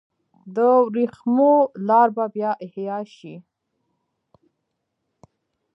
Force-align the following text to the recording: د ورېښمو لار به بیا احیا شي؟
د 0.55 0.57
ورېښمو 0.87 1.53
لار 1.87 2.07
به 2.15 2.25
بیا 2.35 2.51
احیا 2.65 2.97
شي؟ 3.15 3.35